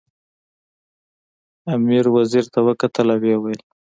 امیر 1.73 2.05
وزیر 2.15 2.45
ته 2.53 2.59
وکتل 2.67 3.07
او 3.13 3.19
ویې 3.21 3.37
ویل. 3.39 3.61